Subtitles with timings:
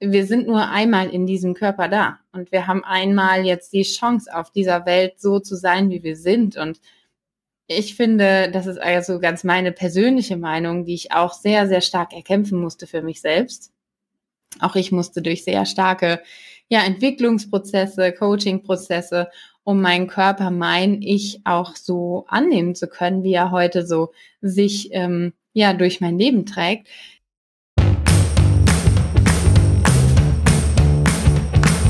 [0.00, 4.34] wir sind nur einmal in diesem Körper da und wir haben einmal jetzt die Chance
[4.34, 6.80] auf dieser Welt so zu sein, wie wir sind und
[7.70, 12.14] ich finde, das ist also ganz meine persönliche Meinung, die ich auch sehr, sehr stark
[12.14, 13.72] erkämpfen musste für mich selbst.
[14.58, 16.22] Auch ich musste durch sehr starke
[16.68, 19.28] ja, Entwicklungsprozesse, Coachingprozesse,
[19.64, 24.88] um meinen Körper, mein Ich auch so annehmen zu können, wie er heute so sich
[24.92, 26.88] ähm, ja durch mein Leben trägt.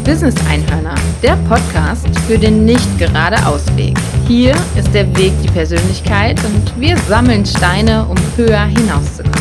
[0.08, 3.94] Business Einhörner, der Podcast für den nicht gerade Ausweg.
[4.26, 9.36] Hier ist der Weg die Persönlichkeit und wir sammeln Steine, um höher hinauszukommen.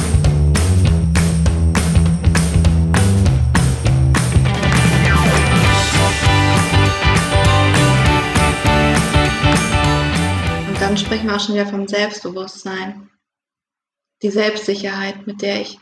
[10.67, 13.09] Und dann sprechen wir auch schon wieder vom Selbstbewusstsein.
[14.21, 15.79] Die Selbstsicherheit, mit der ich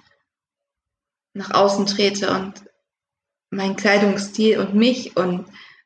[1.33, 2.65] nach außen trete und
[3.49, 5.45] meinen Kleidungsstil und mich und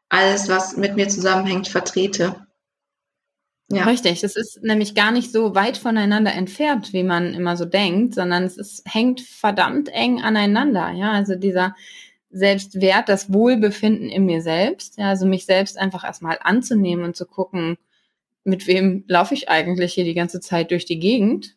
[0.09, 2.47] alles, was mit mir zusammenhängt, vertrete.
[3.71, 3.83] Ja.
[3.83, 8.15] Richtig, es ist nämlich gar nicht so weit voneinander entfernt, wie man immer so denkt,
[8.15, 10.91] sondern es ist, hängt verdammt eng aneinander.
[10.91, 11.75] Ja, also dieser
[12.31, 17.27] Selbstwert, das Wohlbefinden in mir selbst, ja, also mich selbst einfach erstmal anzunehmen und zu
[17.27, 17.77] gucken,
[18.43, 21.55] mit wem laufe ich eigentlich hier die ganze Zeit durch die Gegend,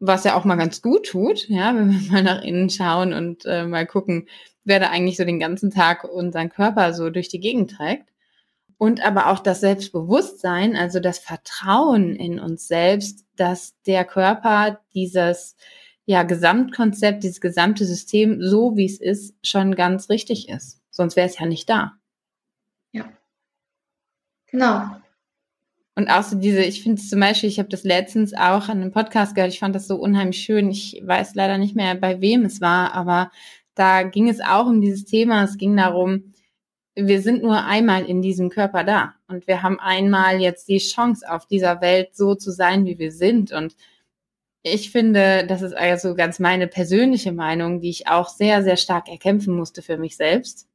[0.00, 3.46] was ja auch mal ganz gut tut, ja, wenn wir mal nach innen schauen und
[3.46, 4.28] äh, mal gucken,
[4.64, 8.08] wer da eigentlich so den ganzen Tag unseren Körper so durch die Gegend trägt
[8.78, 15.56] und aber auch das Selbstbewusstsein, also das Vertrauen in uns selbst, dass der Körper dieses
[16.04, 20.80] ja, Gesamtkonzept, dieses gesamte System, so wie es ist, schon ganz richtig ist.
[20.90, 21.92] Sonst wäre es ja nicht da.
[22.90, 23.04] Ja.
[24.50, 24.96] Genau.
[25.94, 28.80] Und auch so diese, ich finde es zum Beispiel, ich habe das letztens auch an
[28.80, 30.70] einem Podcast gehört, ich fand das so unheimlich schön.
[30.70, 33.30] Ich weiß leider nicht mehr, bei wem es war, aber
[33.74, 35.44] da ging es auch um dieses Thema.
[35.44, 36.32] Es ging darum,
[36.94, 41.24] wir sind nur einmal in diesem Körper da und wir haben einmal jetzt die Chance
[41.30, 43.74] auf dieser Welt so zu sein, wie wir sind und
[44.62, 49.08] ich finde, das ist also ganz meine persönliche Meinung, die ich auch sehr, sehr stark
[49.08, 50.68] erkämpfen musste für mich selbst.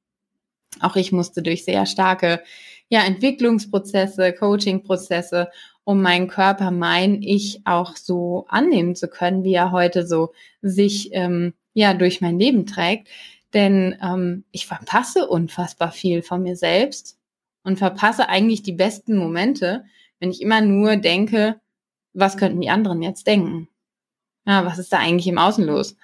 [0.81, 2.43] Auch ich musste durch sehr starke
[2.89, 5.49] ja, Entwicklungsprozesse, Coachingprozesse,
[5.85, 11.09] um meinen Körper, mein Ich auch so annehmen zu können, wie er heute so sich
[11.13, 13.07] ähm, ja durch mein Leben trägt.
[13.53, 17.17] Denn ähm, ich verpasse unfassbar viel von mir selbst
[17.63, 19.85] und verpasse eigentlich die besten Momente,
[20.19, 21.59] wenn ich immer nur denke,
[22.13, 23.69] was könnten die anderen jetzt denken?
[24.45, 25.95] Ja, was ist da eigentlich im Außen los?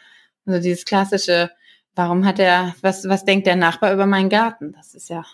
[0.45, 1.49] Also dieses klassische,
[1.95, 4.73] warum hat er, was, was denkt der Nachbar über meinen Garten?
[4.73, 5.25] Das ist ja,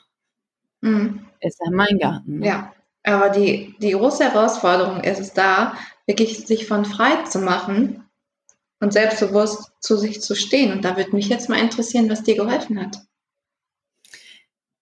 [0.82, 1.26] mhm.
[1.42, 2.40] ist ja mein Garten.
[2.40, 2.48] Ne?
[2.48, 2.74] Ja,
[3.04, 5.74] aber die, die große Herausforderung ist es da,
[6.06, 8.09] wirklich sich von frei zu machen
[8.80, 10.72] und selbstbewusst zu sich zu stehen.
[10.72, 12.98] Und da würde mich jetzt mal interessieren, was dir geholfen hat.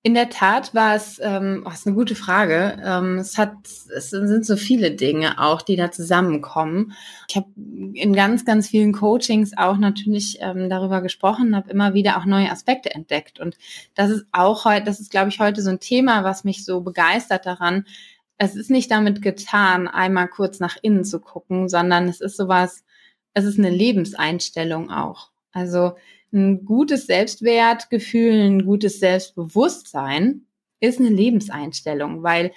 [0.07, 2.81] In der Tat war es, ähm, oh, ist eine gute Frage.
[2.81, 3.51] Ähm, es hat,
[3.93, 6.93] es sind so viele Dinge auch, die da zusammenkommen.
[7.27, 12.17] Ich habe in ganz, ganz vielen Coachings auch natürlich ähm, darüber gesprochen, habe immer wieder
[12.17, 13.41] auch neue Aspekte entdeckt.
[13.41, 13.57] Und
[13.95, 16.79] das ist auch heute, das ist, glaube ich, heute so ein Thema, was mich so
[16.79, 17.85] begeistert daran.
[18.37, 22.85] Es ist nicht damit getan, einmal kurz nach innen zu gucken, sondern es ist sowas,
[23.37, 25.29] es ist eine Lebenseinstellung auch.
[25.51, 25.93] Also
[26.33, 30.47] ein gutes Selbstwertgefühl, ein gutes Selbstbewusstsein
[30.79, 32.51] ist eine Lebenseinstellung, weil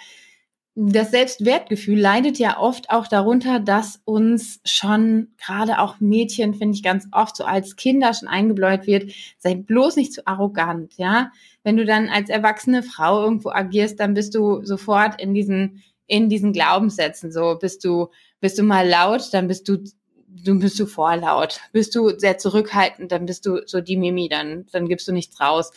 [0.74, 6.82] das Selbstwertgefühl leidet ja oft auch darunter, dass uns schon gerade auch Mädchen, finde ich
[6.82, 11.30] ganz oft so als Kinder schon eingebläut wird, sei bloß nicht zu arrogant, ja.
[11.62, 16.30] Wenn du dann als erwachsene Frau irgendwo agierst, dann bist du sofort in diesen, in
[16.30, 18.08] diesen Glaubenssätzen, so bist du,
[18.40, 19.84] bist du mal laut, dann bist du
[20.30, 21.60] du bist du vorlaut.
[21.72, 25.40] Bist du sehr zurückhaltend, dann bist du so die Mimi, dann, dann gibst du nichts
[25.40, 25.72] raus.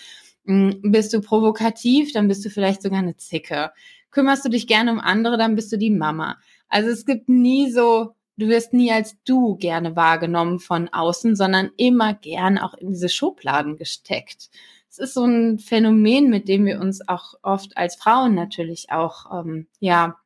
[0.46, 3.72] Hm, bist du provokativ, dann bist du vielleicht sogar eine Zicke.
[4.12, 6.38] Kümmerst du dich gerne um andere, dann bist du die Mama.
[6.68, 11.72] Also es gibt nie so, du wirst nie als du gerne wahrgenommen von außen, sondern
[11.78, 14.50] immer gern auch in diese Schubladen gesteckt.
[14.90, 19.40] Es ist so ein Phänomen, mit dem wir uns auch oft als Frauen natürlich auch
[19.40, 20.18] ähm, ja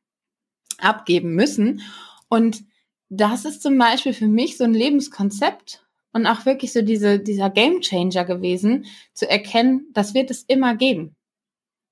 [0.78, 1.80] abgeben müssen.
[2.28, 2.64] Und
[3.08, 7.50] das ist zum Beispiel für mich so ein Lebenskonzept und auch wirklich so diese, dieser
[7.50, 11.16] Gamechanger gewesen, zu erkennen, das wird es immer geben.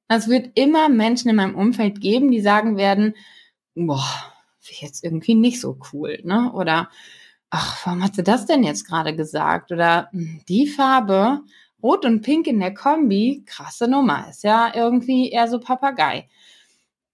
[0.09, 3.15] Es wird immer Menschen in meinem Umfeld geben, die sagen werden,
[3.75, 4.07] boah,
[4.81, 6.53] jetzt irgendwie nicht so cool, ne?
[6.53, 6.91] Oder,
[7.51, 9.73] ach, warum hat sie das denn jetzt gerade gesagt?
[9.73, 11.41] Oder hm, die Farbe,
[11.83, 16.29] Rot und Pink in der Kombi, krasse Nummer, ist ja irgendwie eher so Papagei.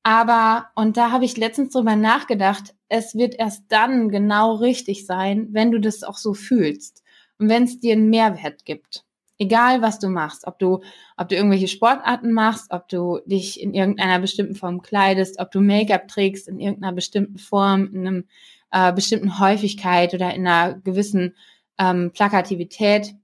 [0.03, 5.49] Aber, und da habe ich letztens drüber nachgedacht, es wird erst dann genau richtig sein,
[5.53, 7.03] wenn du das auch so fühlst
[7.39, 9.05] und wenn es dir einen Mehrwert gibt
[9.43, 10.83] Egal, was du machst, ob du,
[11.17, 15.61] ob du irgendwelche Sportarten machst, ob du dich in irgendeiner bestimmten Form kleidest, ob du
[15.61, 18.25] Make-up trägst in irgendeiner bestimmten Form, in einem
[18.71, 21.35] äh, bestimmten Häufigkeit oder in einer gewissen
[21.77, 23.17] ähm, Plakativität.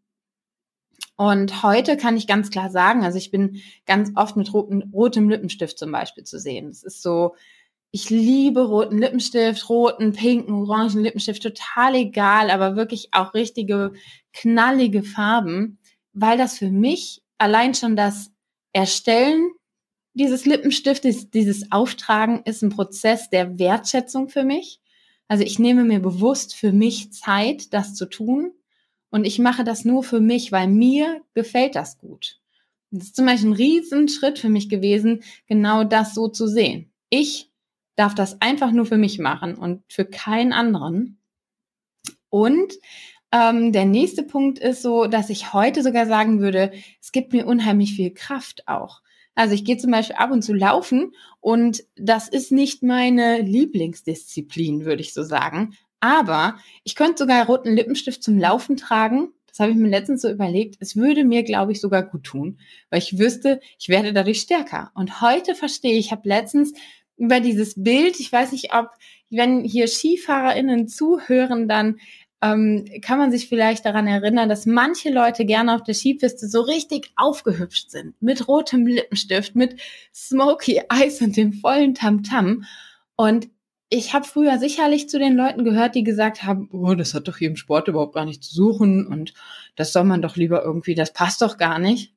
[1.18, 5.28] Und heute kann ich ganz klar sagen, also ich bin ganz oft mit rotem, rotem
[5.28, 6.68] Lippenstift zum Beispiel zu sehen.
[6.68, 7.34] Das ist so,
[7.90, 13.94] ich liebe roten Lippenstift, roten, pinken, orangen Lippenstift, total egal, aber wirklich auch richtige
[14.32, 15.80] knallige Farben,
[16.12, 18.30] weil das für mich allein schon das
[18.72, 19.50] Erstellen
[20.14, 24.80] dieses Lippenstiftes, dieses Auftragen ist ein Prozess der Wertschätzung für mich.
[25.26, 28.52] Also ich nehme mir bewusst für mich Zeit, das zu tun.
[29.10, 32.40] Und ich mache das nur für mich, weil mir gefällt das gut.
[32.90, 36.90] Das ist zum Beispiel ein Riesenschritt für mich gewesen, genau das so zu sehen.
[37.10, 37.50] Ich
[37.96, 41.18] darf das einfach nur für mich machen und für keinen anderen.
[42.30, 42.74] Und
[43.32, 47.46] ähm, der nächste Punkt ist so, dass ich heute sogar sagen würde, es gibt mir
[47.46, 49.02] unheimlich viel Kraft auch.
[49.34, 54.84] Also ich gehe zum Beispiel ab und zu laufen und das ist nicht meine Lieblingsdisziplin,
[54.84, 55.76] würde ich so sagen.
[56.00, 59.32] Aber ich könnte sogar roten Lippenstift zum Laufen tragen.
[59.46, 60.76] Das habe ich mir letztens so überlegt.
[60.80, 62.60] Es würde mir, glaube ich, sogar gut tun,
[62.90, 64.92] weil ich wüsste, ich werde dadurch stärker.
[64.94, 66.72] Und heute verstehe ich, ich habe letztens
[67.16, 68.90] über dieses Bild, ich weiß nicht, ob,
[69.30, 71.98] wenn hier SkifahrerInnen zuhören, dann
[72.40, 76.60] ähm, kann man sich vielleicht daran erinnern, dass manche Leute gerne auf der Skipiste so
[76.60, 78.14] richtig aufgehübscht sind.
[78.22, 79.80] Mit rotem Lippenstift, mit
[80.14, 82.46] Smoky Eyes und dem vollen Tamtam.
[82.46, 82.64] -Tam.
[83.16, 83.48] Und
[83.90, 87.38] ich habe früher sicherlich zu den Leuten gehört, die gesagt haben, oh, das hat doch
[87.38, 89.32] hier im Sport überhaupt gar nicht zu suchen und
[89.76, 92.14] das soll man doch lieber irgendwie, das passt doch gar nicht.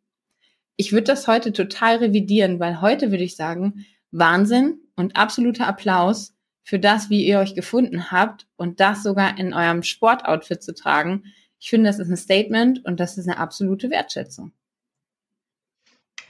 [0.76, 6.34] Ich würde das heute total revidieren, weil heute würde ich sagen, Wahnsinn und absoluter Applaus
[6.64, 11.24] für das, wie ihr euch gefunden habt und das sogar in eurem Sportoutfit zu tragen.
[11.60, 14.52] Ich finde, das ist ein Statement und das ist eine absolute Wertschätzung.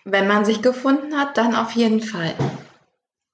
[0.03, 2.33] Wenn man sich gefunden hat, dann auf jeden Fall.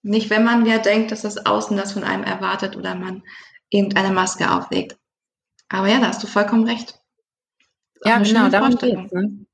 [0.07, 3.23] Nicht, wenn man ja denkt, dass das Außen das von einem erwartet oder man
[3.69, 4.97] irgendeine Maske auflegt.
[5.67, 6.97] Aber ja, da hast du vollkommen recht.
[8.05, 9.11] Ja, genau, darum geht's.
[9.11, 9.45] Ne?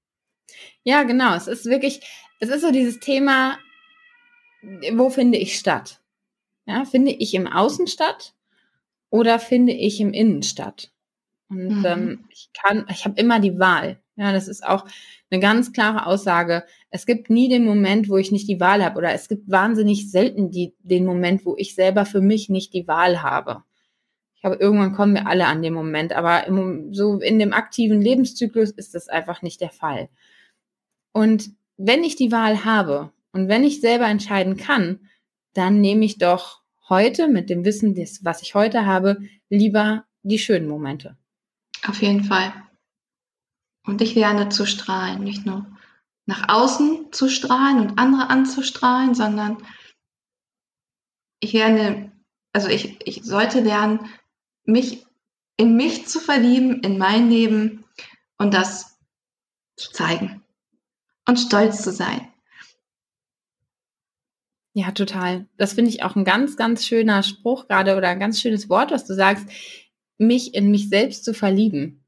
[0.84, 1.34] Ja, genau.
[1.34, 2.02] Es ist wirklich,
[2.40, 3.58] es ist so dieses Thema,
[4.94, 6.00] wo finde ich statt?
[6.66, 8.36] Ja, finde ich im Außen statt
[9.10, 10.92] oder finde ich im Innen statt?
[11.50, 11.86] Und mhm.
[11.86, 14.00] ähm, ich kann, ich habe immer die Wahl.
[14.16, 14.86] Ja, das ist auch
[15.32, 16.64] eine ganz klare Aussage.
[16.96, 20.12] Es gibt nie den Moment, wo ich nicht die Wahl habe, oder es gibt wahnsinnig
[20.12, 23.64] selten die, den Moment, wo ich selber für mich nicht die Wahl habe.
[24.36, 28.00] Ich glaube, irgendwann kommen wir alle an den Moment, aber im, so in dem aktiven
[28.00, 30.08] Lebenszyklus ist das einfach nicht der Fall.
[31.14, 35.00] Und wenn ich die Wahl habe und wenn ich selber entscheiden kann,
[35.54, 39.18] dann nehme ich doch heute mit dem Wissen, des, was ich heute habe,
[39.50, 41.18] lieber die schönen Momente.
[41.88, 42.54] Auf jeden Fall.
[43.84, 45.66] Und ich lerne zu strahlen, nicht nur
[46.26, 49.58] nach außen zu strahlen und andere anzustrahlen, sondern
[51.40, 52.12] ich lerne,
[52.54, 54.10] also ich, ich sollte lernen,
[54.64, 55.06] mich
[55.58, 57.84] in mich zu verlieben, in mein Leben
[58.38, 58.98] und das
[59.76, 60.44] zu zeigen
[61.28, 62.34] und stolz zu sein.
[64.76, 65.48] Ja, total.
[65.58, 68.92] Das finde ich auch ein ganz, ganz schöner Spruch gerade oder ein ganz schönes Wort,
[68.92, 69.46] was du sagst,
[70.18, 72.04] mich in mich selbst zu verlieben.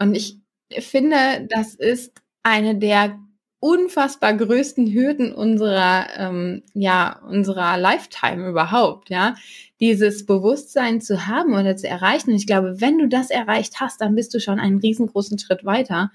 [0.00, 0.40] Und ich
[0.80, 3.18] finde, das ist eine der
[3.60, 9.34] unfassbar größten Hürden unserer, ähm, ja, unserer Lifetime überhaupt, ja.
[9.80, 12.30] Dieses Bewusstsein zu haben oder zu erreichen.
[12.30, 15.64] Und ich glaube, wenn du das erreicht hast, dann bist du schon einen riesengroßen Schritt
[15.64, 16.12] weiter,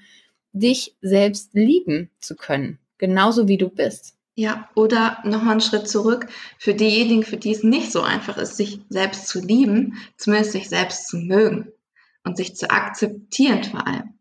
[0.53, 2.79] dich selbst lieben zu können.
[2.97, 4.15] Genauso wie du bist.
[4.35, 6.27] Ja, oder nochmal einen Schritt zurück.
[6.57, 10.69] Für diejenigen, für die es nicht so einfach ist, sich selbst zu lieben, zumindest sich
[10.69, 11.71] selbst zu mögen
[12.23, 14.12] und sich zu akzeptieren vor allem.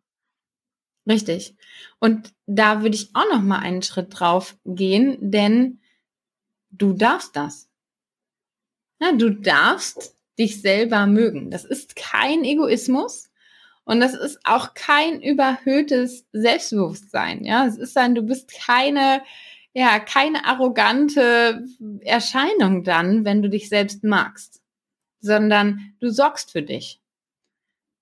[1.09, 1.57] Richtig.
[1.99, 5.81] Und da würde ich auch noch mal einen Schritt drauf gehen, denn
[6.71, 7.69] du darfst das.
[9.01, 11.51] Ja, du darfst dich selber mögen.
[11.51, 13.31] Das ist kein Egoismus
[13.85, 17.45] und das ist auch kein überhöhtes Selbstbewusstsein.
[17.45, 19.23] Ja, es ist dann, du bist keine
[19.75, 21.65] ja, keine arrogante
[22.03, 24.63] Erscheinung dann, wenn du dich selbst magst,
[25.21, 27.01] sondern du sorgst für dich.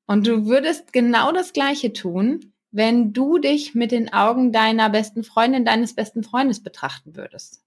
[0.06, 5.24] Und du würdest genau das Gleiche tun, wenn du dich mit den Augen deiner besten
[5.24, 7.62] Freundin, deines besten Freundes betrachten würdest.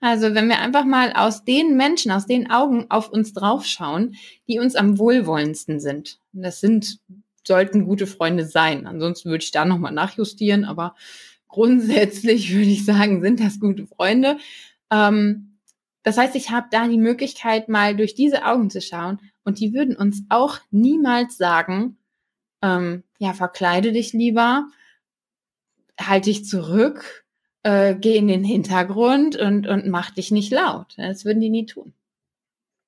[0.00, 4.14] Also wenn wir einfach mal aus den Menschen, aus den Augen auf uns draufschauen,
[4.46, 6.20] die uns am wohlwollendsten sind.
[6.32, 7.00] Und das sind,
[7.44, 8.86] sollten gute Freunde sein.
[8.86, 10.94] Ansonsten würde ich da nochmal nachjustieren, aber
[11.48, 14.38] grundsätzlich würde ich sagen, sind das gute Freunde.
[14.90, 15.58] Ähm,
[16.04, 19.74] das heißt, ich habe da die Möglichkeit, mal durch diese Augen zu schauen und die
[19.74, 21.97] würden uns auch niemals sagen,
[22.62, 24.68] ähm, ja, verkleide dich lieber,
[26.00, 27.26] halte dich zurück,
[27.62, 30.94] äh, geh in den Hintergrund und, und mach dich nicht laut.
[30.96, 31.92] Das würden die nie tun.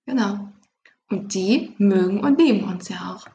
[0.06, 0.48] Genau.
[1.08, 3.26] Und die mögen und lieben uns ja auch.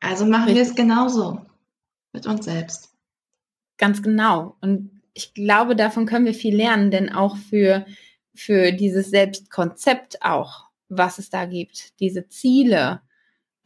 [0.00, 0.56] Also machen Richtig.
[0.56, 1.42] wir es genauso
[2.12, 2.94] mit uns selbst.
[3.76, 4.56] Ganz genau.
[4.60, 7.86] Und ich glaube, davon können wir viel lernen, denn auch für,
[8.34, 13.02] für dieses Selbstkonzept auch, was es da gibt, diese Ziele,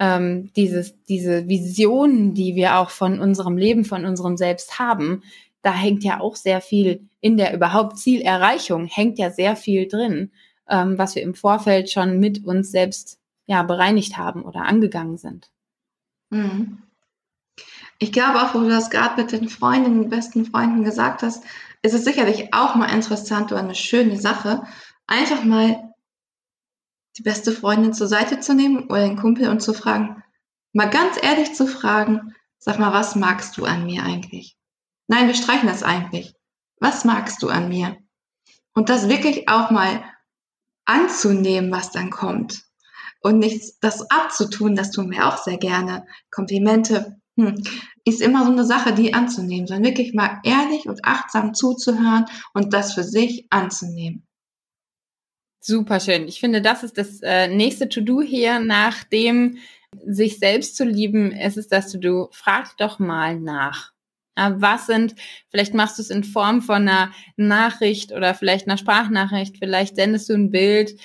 [0.03, 5.23] ähm, dieses, diese Visionen, die wir auch von unserem Leben, von unserem Selbst haben,
[5.63, 10.33] da hängt ja auch sehr viel in der überhaupt Zielerreichung, hängt ja sehr viel drin,
[10.69, 15.53] ähm, was wir im Vorfeld schon mit uns selbst ja bereinigt haben oder angegangen sind.
[16.31, 16.79] Mhm.
[18.01, 21.45] Ich glaube auch, wo du das gerade mit den Freundinnen, besten Freunden gesagt hast,
[21.83, 24.63] ist es sicherlich auch mal interessant oder eine schöne Sache,
[25.07, 25.92] einfach mal
[27.19, 30.23] die beste Freundin zur Seite zu nehmen oder den Kumpel und zu fragen,
[30.73, 34.57] mal ganz ehrlich zu fragen, sag mal, was magst du an mir eigentlich?
[35.09, 36.35] Nein, wir streichen das eigentlich.
[36.81, 37.97] Was magst du an mir?
[38.75, 40.03] Und das wirklich auch mal
[40.85, 42.63] anzunehmen, was dann kommt.
[43.21, 46.07] Und nicht das abzutun, das tun wir auch sehr gerne.
[46.31, 47.63] Komplimente hm,
[48.05, 52.73] ist immer so eine Sache, die anzunehmen, sondern wirklich mal ehrlich und achtsam zuzuhören und
[52.73, 54.27] das für sich anzunehmen.
[55.65, 56.27] Super schön.
[56.27, 59.59] Ich finde, das ist das äh, nächste To-Do hier, nach dem
[60.05, 62.31] sich selbst zu lieben, ist es das To-Do.
[62.33, 63.93] Frag doch mal nach.
[64.35, 65.15] Was sind,
[65.51, 70.31] vielleicht machst du es in Form von einer Nachricht oder vielleicht einer Sprachnachricht, vielleicht sendest
[70.31, 70.99] du ein Bild,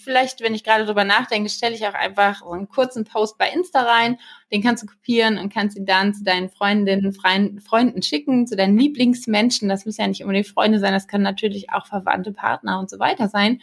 [0.00, 3.48] vielleicht, wenn ich gerade drüber nachdenke, stelle ich auch einfach so einen kurzen Post bei
[3.50, 4.18] Insta rein.
[4.52, 8.78] Den kannst du kopieren und kannst ihn dann zu deinen Freundinnen, Freunden schicken, zu deinen
[8.78, 9.68] Lieblingsmenschen.
[9.68, 12.98] Das müssen ja nicht unbedingt Freunde sein, das kann natürlich auch Verwandte, Partner und so
[12.98, 13.60] weiter sein.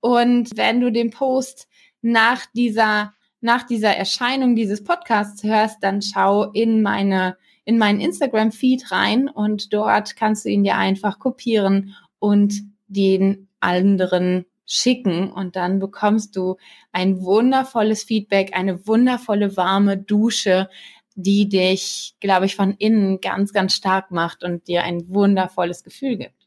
[0.00, 1.68] Und wenn du den Post
[2.02, 8.90] nach dieser, nach dieser Erscheinung dieses Podcasts hörst, dann schau in meine, in meinen Instagram-Feed
[8.90, 15.80] rein und dort kannst du ihn dir einfach kopieren und den anderen schicken und dann
[15.80, 16.56] bekommst du
[16.92, 20.68] ein wundervolles Feedback, eine wundervolle warme Dusche,
[21.16, 26.16] die dich, glaube ich, von innen ganz, ganz stark macht und dir ein wundervolles Gefühl
[26.16, 26.46] gibt.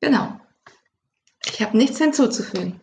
[0.00, 0.40] Genau.
[1.44, 2.80] Ich habe nichts hinzuzufügen.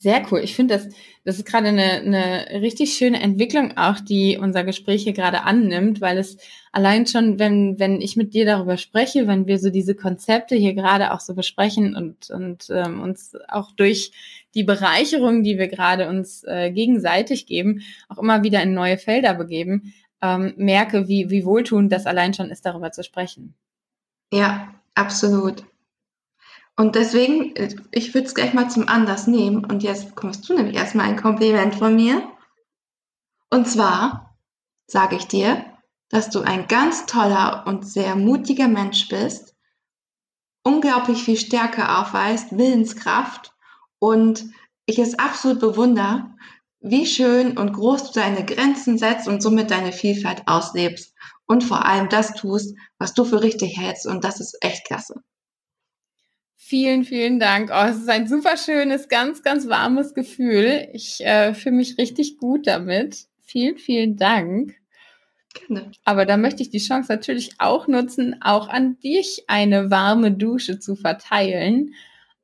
[0.00, 0.38] Sehr cool.
[0.44, 5.02] Ich finde, das, das ist gerade eine, eine richtig schöne Entwicklung auch, die unser Gespräch
[5.02, 6.36] hier gerade annimmt, weil es
[6.70, 10.74] allein schon, wenn, wenn ich mit dir darüber spreche, wenn wir so diese Konzepte hier
[10.74, 14.12] gerade auch so besprechen und, und ähm, uns auch durch
[14.54, 19.34] die Bereicherung, die wir gerade uns äh, gegenseitig geben, auch immer wieder in neue Felder
[19.34, 23.54] begeben, ähm, merke, wie, wie wohltuend das allein schon ist, darüber zu sprechen.
[24.32, 25.64] Ja, absolut.
[26.78, 27.54] Und deswegen,
[27.90, 29.64] ich würde es gleich mal zum Anlass nehmen.
[29.64, 32.22] Und jetzt bekommst du nämlich erstmal ein Kompliment von mir.
[33.50, 34.36] Und zwar
[34.86, 35.64] sage ich dir,
[36.08, 39.56] dass du ein ganz toller und sehr mutiger Mensch bist,
[40.62, 43.52] unglaublich viel Stärke aufweist, Willenskraft
[43.98, 44.44] und
[44.86, 46.30] ich es absolut bewundere,
[46.78, 51.12] wie schön und groß du deine Grenzen setzt und somit deine Vielfalt auslebst
[51.46, 55.24] und vor allem das tust, was du für richtig hältst und das ist echt klasse.
[56.68, 57.70] Vielen, vielen Dank.
[57.72, 60.86] Oh, es ist ein super schönes, ganz, ganz warmes Gefühl.
[60.92, 63.24] Ich äh, fühle mich richtig gut damit.
[63.40, 64.74] Vielen, vielen Dank.
[65.54, 65.92] Gerne.
[66.04, 70.78] Aber da möchte ich die Chance natürlich auch nutzen, auch an dich eine warme Dusche
[70.78, 71.94] zu verteilen.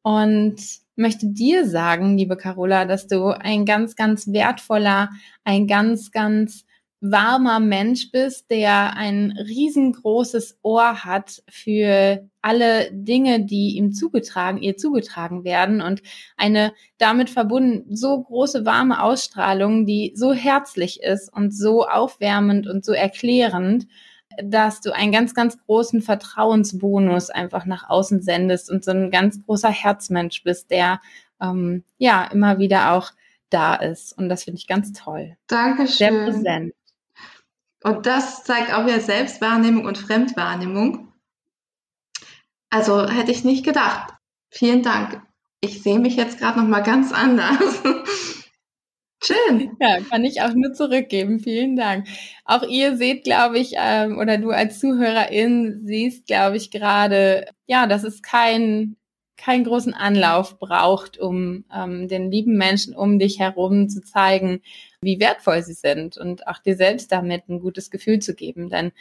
[0.00, 0.56] Und
[0.96, 5.10] möchte dir sagen, liebe Carola, dass du ein ganz, ganz wertvoller,
[5.44, 6.64] ein ganz, ganz
[7.06, 14.78] warmer Mensch bist, der ein riesengroßes Ohr hat für alle Dinge, die ihm zugetragen, ihr
[14.78, 16.00] zugetragen werden und
[16.38, 22.86] eine damit verbunden so große warme Ausstrahlung, die so herzlich ist und so aufwärmend und
[22.86, 23.86] so erklärend,
[24.42, 29.44] dass du einen ganz, ganz großen Vertrauensbonus einfach nach außen sendest und so ein ganz
[29.44, 31.02] großer Herzmensch bist, der
[31.38, 33.10] ähm, ja immer wieder auch
[33.50, 34.16] da ist.
[34.16, 35.36] Und das finde ich ganz toll.
[35.48, 35.96] Dankeschön.
[35.96, 36.74] Sehr präsent.
[37.84, 41.12] Und das zeigt auch wieder Selbstwahrnehmung und Fremdwahrnehmung.
[42.70, 44.14] Also hätte ich nicht gedacht.
[44.50, 45.22] Vielen Dank.
[45.60, 47.82] Ich sehe mich jetzt gerade noch mal ganz anders.
[49.22, 49.76] Schön.
[49.80, 51.40] Ja, kann ich auch nur zurückgeben.
[51.40, 52.06] Vielen Dank.
[52.46, 57.86] Auch ihr seht, glaube ich, ähm, oder du als Zuhörerin siehst, glaube ich, gerade, ja,
[57.86, 58.96] dass es kein
[59.36, 64.60] keinen großen Anlauf braucht, um ähm, den lieben Menschen um dich herum zu zeigen,
[65.04, 68.68] wie wertvoll sie sind und auch dir selbst damit ein gutes Gefühl zu geben.
[68.68, 68.92] Denn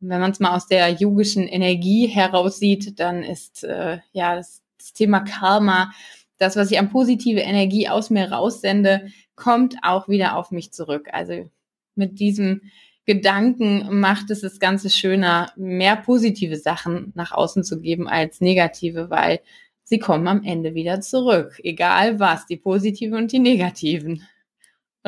[0.00, 4.62] wenn man es mal aus der yogischen Energie heraus sieht, dann ist äh, ja das,
[4.78, 5.92] das Thema Karma,
[6.38, 11.08] das, was ich an positive Energie aus mir raussende, kommt auch wieder auf mich zurück.
[11.12, 11.50] Also
[11.94, 12.62] mit diesem
[13.06, 19.10] Gedanken macht es das Ganze schöner, mehr positive Sachen nach außen zu geben als negative,
[19.10, 19.40] weil
[19.82, 21.58] sie kommen am Ende wieder zurück.
[21.64, 24.28] Egal was, die positiven und die negativen.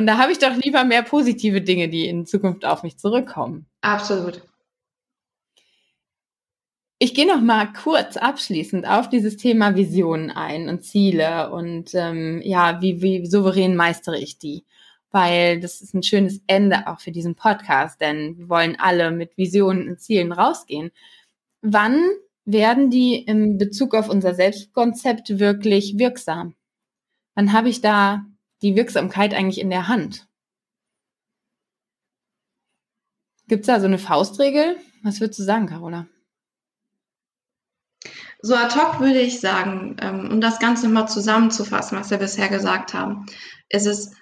[0.01, 3.67] Und da habe ich doch lieber mehr positive Dinge, die in Zukunft auf mich zurückkommen.
[3.83, 4.41] Absolut.
[6.99, 12.41] Ich gehe noch mal kurz abschließend auf dieses Thema Visionen ein und Ziele und ähm,
[12.43, 14.65] ja, wie, wie souverän meistere ich die?
[15.11, 19.37] Weil das ist ein schönes Ende auch für diesen Podcast, denn wir wollen alle mit
[19.37, 20.93] Visionen und Zielen rausgehen.
[21.61, 22.09] Wann
[22.47, 26.55] werden die in Bezug auf unser Selbstkonzept wirklich wirksam?
[27.35, 28.25] Wann habe ich da
[28.63, 30.29] die Wirksamkeit eigentlich in der Hand?
[33.49, 34.77] Gibt es da so eine Faustregel?
[35.03, 36.07] Was würdest du sagen, Carola?
[38.43, 42.49] So ad hoc würde ich sagen, ähm, um das Ganze mal zusammenzufassen, was wir bisher
[42.49, 43.27] gesagt haben,
[43.69, 44.13] ist es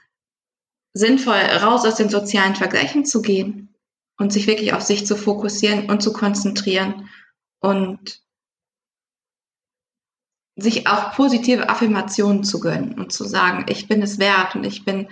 [0.92, 3.74] sinnvoll, raus aus den sozialen Vergleichen zu gehen
[4.16, 7.08] und sich wirklich auf sich zu fokussieren und zu konzentrieren
[7.60, 8.22] und
[10.58, 14.84] sich auch positive Affirmationen zu gönnen und zu sagen, ich bin es wert und ich
[14.84, 15.08] bin,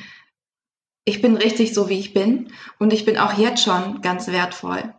[1.04, 4.92] ich bin richtig so, wie ich bin und ich bin auch jetzt schon ganz wertvoll.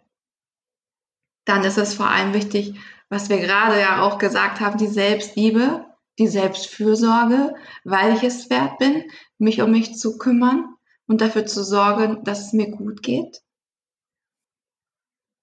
[1.46, 2.76] Dann ist es vor allem wichtig,
[3.10, 5.86] was wir gerade ja auch gesagt haben, die Selbstliebe,
[6.18, 9.04] die Selbstfürsorge, weil ich es wert bin,
[9.38, 10.76] mich um mich zu kümmern
[11.08, 13.42] und dafür zu sorgen, dass es mir gut geht.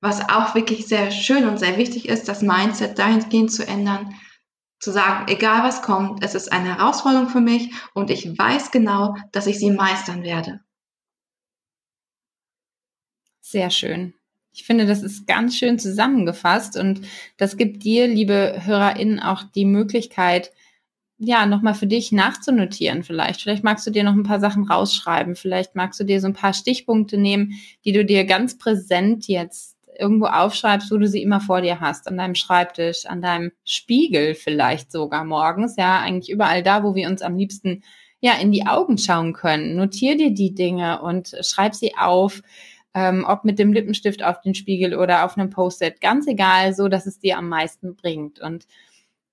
[0.01, 4.15] Was auch wirklich sehr schön und sehr wichtig ist, das Mindset dahingehend zu ändern,
[4.85, 9.17] zu sagen, egal was kommt, es ist eine Herausforderung für mich und ich weiß genau,
[9.33, 10.61] dass ich sie meistern werde.
[13.41, 14.15] Sehr schön.
[14.53, 17.01] Ich finde, das ist ganz schön zusammengefasst und
[17.39, 20.53] das gibt dir, liebe HörerInnen, auch die Möglichkeit,
[21.17, 23.41] ja, nochmal für dich nachzunotieren vielleicht.
[23.41, 25.37] Vielleicht magst du dir noch ein paar Sachen rausschreiben.
[25.37, 29.74] Vielleicht magst du dir so ein paar Stichpunkte nehmen, die du dir ganz präsent jetzt
[29.99, 32.09] irgendwo aufschreibst, wo du sie immer vor dir hast.
[32.09, 35.77] An deinem Schreibtisch, an deinem Spiegel vielleicht sogar morgens.
[35.77, 37.83] Ja, eigentlich überall da, wo wir uns am liebsten
[38.21, 39.77] ja in die Augen schauen können.
[39.77, 42.41] Notier dir die Dinge und schreib sie auf
[42.95, 46.89] ähm, ob mit dem Lippenstift auf den Spiegel oder auf einem Post-it, ganz egal, so
[46.89, 48.41] dass es dir am meisten bringt.
[48.41, 48.67] Und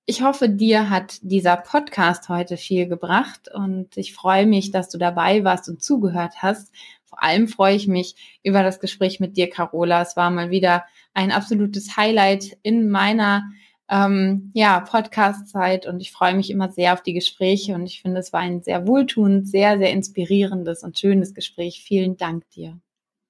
[0.07, 4.97] ich hoffe, dir hat dieser Podcast heute viel gebracht und ich freue mich, dass du
[4.97, 6.73] dabei warst und zugehört hast.
[7.11, 10.01] Vor allem freue ich mich über das Gespräch mit dir, Carola.
[10.01, 13.43] Es war mal wieder ein absolutes Highlight in meiner
[13.89, 18.21] ähm, ja, Podcast-Zeit und ich freue mich immer sehr auf die Gespräche und ich finde,
[18.21, 21.83] es war ein sehr wohltuend, sehr, sehr inspirierendes und schönes Gespräch.
[21.83, 22.79] Vielen Dank dir.